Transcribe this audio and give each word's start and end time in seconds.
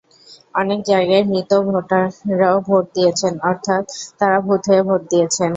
অনেক 0.55 0.79
জায়গায় 0.85 1.23
মৃত 1.25 1.51
ভোটাররাও 1.65 2.57
ভোট 2.67 2.85
দিয়েছেন, 2.95 3.33
অর্থাৎ 3.49 3.83
তাঁরা 4.19 4.39
ভূত 4.45 4.61
হয়ে 4.69 4.83
ভোট 4.87 5.01
দিয়েছেন। 5.11 5.49